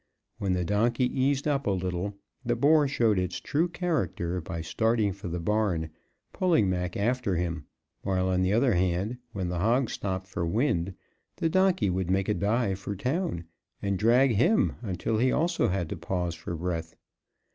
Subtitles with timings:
[0.39, 5.13] When the donkey eased up a little, the boar showed its true character by starting
[5.13, 5.91] for the barn,
[6.33, 7.67] pulling Mac after him;
[8.01, 10.95] while, on the other hand, when the hog stopped for wind,
[11.35, 13.43] the donkey would make a dive for town
[13.79, 16.95] and drag him until he also had to pause for breath.